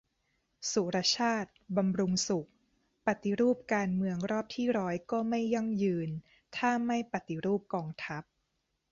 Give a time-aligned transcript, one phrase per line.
[0.71, 2.49] สุรชาติ บำรุงสุข:
[3.05, 6.09] ปฏิรูปการเมืองรอบที่ร้อยก็ไม่ยั่งยืน
[6.57, 8.23] ถ้าไม่ปฏิรูปกองทัพ